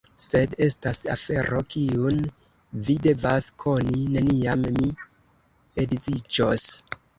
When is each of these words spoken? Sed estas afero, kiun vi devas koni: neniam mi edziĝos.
Sed 0.21 0.53
estas 0.67 1.01
afero, 1.15 1.59
kiun 1.75 2.23
vi 2.87 2.97
devas 3.09 3.51
koni: 3.65 4.01
neniam 4.17 4.67
mi 4.81 4.91
edziĝos. 5.87 6.69